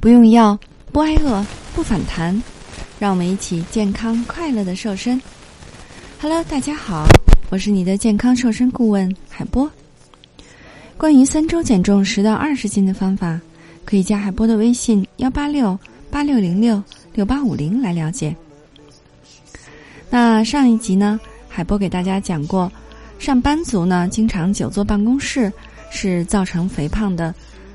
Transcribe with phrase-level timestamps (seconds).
[0.00, 0.58] 不用药，
[0.92, 2.42] 不挨饿，不反弹，
[2.98, 5.20] 让我们一起健康快乐的瘦身。
[6.18, 7.06] Hello，大家好，
[7.50, 9.70] 我是你的健康瘦身顾问海波。
[10.96, 13.38] 关于三周减重十到二十斤的方法，
[13.84, 15.78] 可以加海波的微信幺八六
[16.10, 16.82] 八六零六
[17.12, 18.34] 六八五零来了解。
[20.08, 22.72] 那上一集呢，海波给大家讲过，
[23.18, 25.52] 上班族呢经常久坐办公室
[25.90, 27.34] 是造成肥胖的，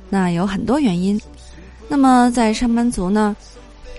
[0.10, 1.22] 那有很多原因。
[1.88, 3.35] 那么，在上班族呢，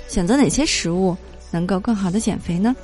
[0.09, 1.17] 选择哪些食物
[1.51, 2.75] 能够更好的减肥呢？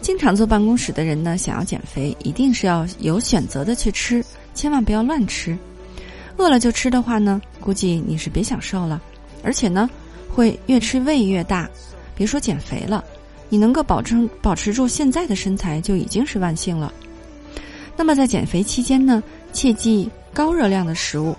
[0.00, 4.24] 经常坐办公室的人呢，想要减肥，一定是要有选择的去吃，
[4.54, 5.56] 千万不要乱吃。
[6.38, 9.00] 饿了就吃的话呢，估计你是别想瘦了，
[9.44, 9.88] 而且呢，
[10.28, 11.68] 会越吃胃越大。
[12.16, 13.04] 别说减肥了，
[13.50, 16.92] 你能够保证保持住现在的身材就已经是万幸了。
[17.94, 19.22] 那么在减肥期间呢，
[19.52, 21.36] 切忌高热量的食物。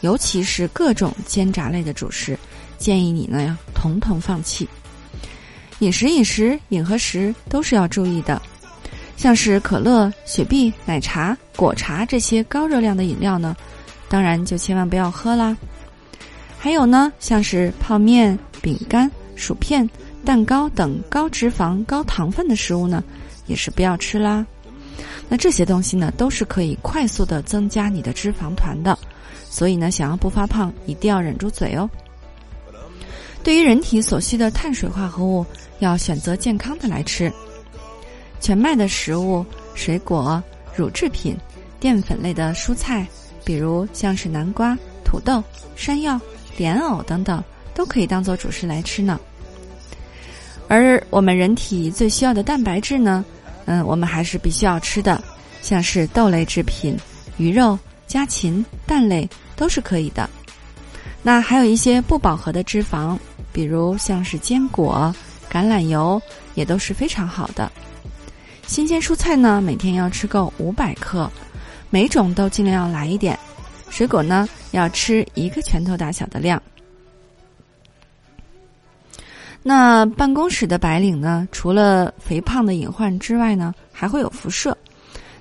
[0.00, 2.38] 尤其是各种煎炸类的主食，
[2.78, 4.68] 建议你呢要统统放弃。
[5.80, 8.40] 饮食饮食饮和食都是要注意的，
[9.16, 13.56] 像是可乐、雪碧、奶茶、果茶这些高热量的饮料呢，
[14.08, 15.56] 当然就千万不要喝啦。
[16.58, 19.88] 还有呢，像是泡面、饼干、薯片、
[20.24, 23.02] 蛋糕等高脂肪、高糖分的食物呢，
[23.46, 24.44] 也是不要吃啦。
[25.28, 28.98] 那这些东西呢，都是可以快速的增加你的脂肪团的。
[29.58, 31.90] 所以呢，想要不发胖，一定要忍住嘴哦。
[33.42, 35.44] 对于人体所需的碳水化合物，
[35.80, 37.32] 要选择健康的来吃。
[38.38, 40.40] 全麦的食物、水果、
[40.76, 41.36] 乳制品、
[41.80, 43.04] 淀粉类的蔬菜，
[43.44, 45.42] 比如像是南瓜、土豆、
[45.74, 46.20] 山药、
[46.56, 47.42] 莲藕等等，
[47.74, 49.18] 都可以当做主食来吃呢。
[50.68, 53.24] 而我们人体最需要的蛋白质呢，
[53.64, 55.20] 嗯，我们还是必须要吃的，
[55.62, 56.96] 像是豆类制品、
[57.38, 57.76] 鱼肉。
[58.08, 60.28] 家禽、蛋类都是可以的。
[61.22, 63.18] 那还有一些不饱和的脂肪，
[63.52, 65.14] 比如像是坚果、
[65.50, 66.20] 橄榄油，
[66.54, 67.70] 也都是非常好的。
[68.66, 71.30] 新鲜蔬菜呢，每天要吃够五百克，
[71.90, 73.38] 每种都尽量要来一点。
[73.90, 76.62] 水果呢，要吃一个拳头大小的量。
[79.62, 84.76] 那办公室的白领呢，除了肥胖的隐患之外呢，还会有辐射。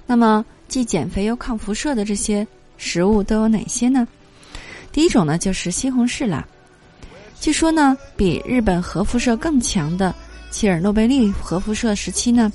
[0.06, 2.46] 那么，既减肥又抗辐射的这些。
[2.78, 4.08] 食物都有哪些呢？
[4.92, 6.48] 第一种呢就是西红柿啦。
[7.40, 10.14] 据说呢，比日本核辐射更强的
[10.50, 12.52] 切尔诺贝利核辐射时期呢，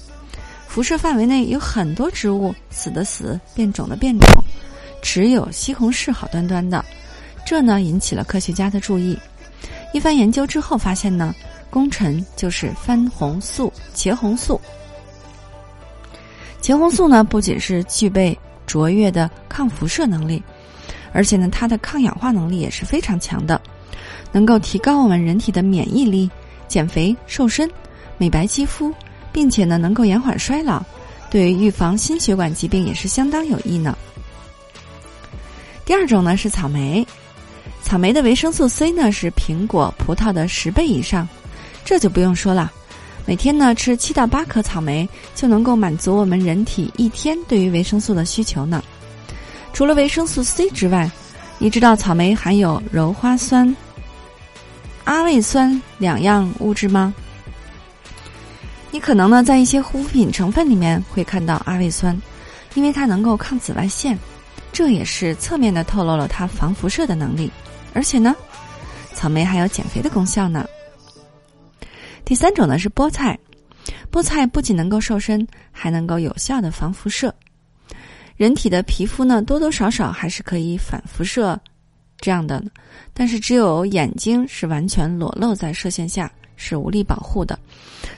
[0.66, 4.26] 辐射范围内有很多植物死的死，变种的变种，
[5.00, 6.84] 只有西红柿好端端的。
[7.46, 9.16] 这呢引起了科学家的注意。
[9.92, 11.34] 一番研究之后发现呢，
[11.70, 14.60] 功臣就是番红素茄红素。
[16.60, 18.36] 茄红素呢不仅是具备
[18.72, 20.42] 卓越的抗辐射能力，
[21.12, 23.60] 而且呢，它的抗氧化能力也是非常强的，
[24.32, 26.30] 能够提高我们人体的免疫力、
[26.68, 27.70] 减肥、瘦身、
[28.16, 28.90] 美白肌肤，
[29.30, 30.82] 并且呢，能够延缓衰老，
[31.30, 33.94] 对于预防心血管疾病也是相当有益呢。
[35.84, 37.06] 第二种呢是草莓，
[37.82, 41.28] 草莓的维生素 C 呢是苹果、葡萄的十倍以上，
[41.84, 42.72] 这就不用说了。
[43.24, 48.82] 每天呢吃七到八颗草莓，就能够满足我们人体一天对于维生素的需求呢。
[49.72, 51.10] 除了维生素 C 之外，
[51.58, 53.74] 你知道草莓含有鞣花酸、
[55.04, 57.14] 阿魏酸两样物质吗？
[58.90, 62.20] 你可能呢在一些护肤品成分里面会看到阿魏酸，
[62.74, 64.18] 因为它能够抗紫外线，
[64.72, 67.50] 这也是侧面的透露了它防辐射的能力。
[67.94, 68.34] 而且呢，
[69.14, 70.66] 草莓还有减肥的功效呢。
[72.32, 73.38] 第三种呢是菠菜，
[74.10, 77.30] 菠菜不仅能够瘦身，还能够有效的防辐射。
[78.38, 81.60] 人体的皮肤呢多多少少还是可以反辐射
[82.16, 82.64] 这样的，
[83.12, 87.58] 但是只有眼睛是完全裸露在射线下，是无力保护的。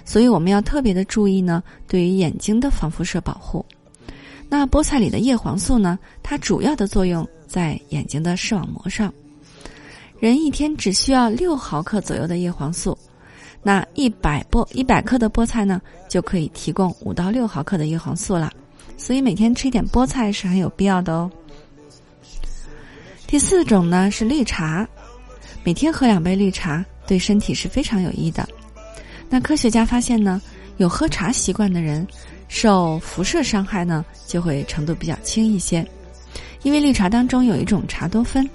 [0.05, 3.67] 所以我们要特别的注意呢，对于眼睛的防辐射保护。
[4.49, 9.12] 那菠菜里的叶黄素呢，它主要的作用在眼睛的视网膜上。
[10.21, 12.97] 人一天只需要六毫克左右的叶黄素。
[13.66, 18.52] 那一百菠一百克的菠菜呢，就可以提供五到六毫克的叶黄素了，
[18.99, 21.31] 所以每天吃一点菠菜是很有必要的哦。
[23.26, 24.87] 第四种呢是绿茶，
[25.64, 28.46] 每天喝两杯绿茶对身体是非常有益的。
[29.31, 30.40] 那科学家发现呢，
[30.76, 32.06] 有喝茶习惯的人，
[32.49, 35.84] 受辐射伤害呢就会程度比较轻一些，
[36.62, 38.46] 因为绿茶当中有一种茶多酚，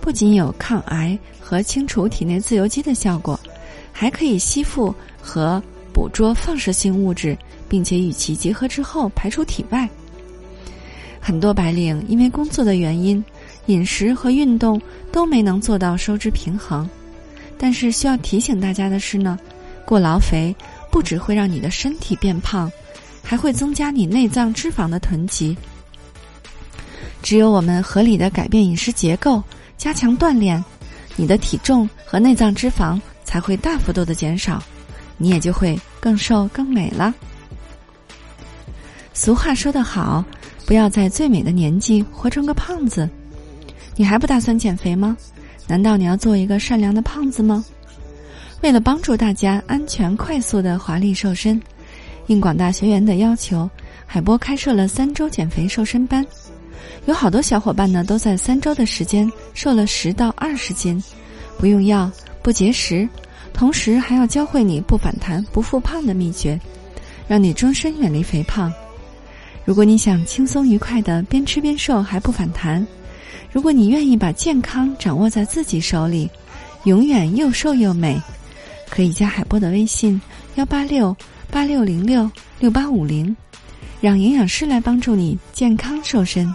[0.00, 3.38] 不仅有抗癌和清除体内自由基的效果。
[3.92, 5.62] 还可以吸附和
[5.92, 7.36] 捕捉放射性物质，
[7.68, 9.88] 并且与其结合之后排出体外。
[11.20, 13.24] 很多白领因为工作的原因，
[13.66, 14.80] 饮食和运动
[15.12, 16.88] 都没能做到收支平衡。
[17.56, 19.38] 但是需要提醒大家的是呢，
[19.84, 20.52] 过劳肥
[20.90, 22.68] 不只会让你的身体变胖，
[23.22, 25.56] 还会增加你内脏脂肪的囤积。
[27.22, 29.40] 只有我们合理的改变饮食结构，
[29.78, 30.62] 加强锻炼，
[31.14, 33.00] 你的体重和内脏脂肪
[33.32, 34.62] 才会大幅度的减少，
[35.16, 37.14] 你也就会更瘦更美了。
[39.14, 40.22] 俗话说得好，
[40.66, 43.08] 不要在最美的年纪活成个胖子。
[43.96, 45.16] 你还不打算减肥吗？
[45.66, 47.64] 难道你要做一个善良的胖子吗？
[48.60, 51.58] 为了帮助大家安全快速的华丽瘦身，
[52.26, 53.66] 应广大学员的要求，
[54.04, 56.22] 海波开设了三周减肥瘦身班。
[57.06, 61.02] 有好多小伙伴呢，都在三周的时间瘦了十到二十斤，
[61.56, 62.10] 不用药，
[62.42, 63.08] 不节食，
[63.52, 66.58] 同时还要教会你不反弹、不复胖的秘诀，
[67.28, 68.72] 让你终身远离肥胖。
[69.64, 72.84] 如果你想轻松愉快的边吃边瘦还不反弹，
[73.52, 76.28] 如果你愿意把健康掌握在自己手里，
[76.84, 78.20] 永远又瘦又美，
[78.90, 80.20] 可以加海波的微信
[80.56, 81.16] 幺八六
[81.48, 82.28] 八六零六
[82.58, 83.36] 六八五零，
[84.00, 86.52] 让营养师来帮助你健康瘦身。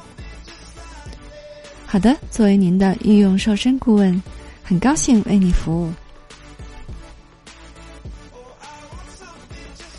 [1.85, 4.21] 好的，作为您的御用瘦身顾问，
[4.67, 5.93] 很高兴为你服务。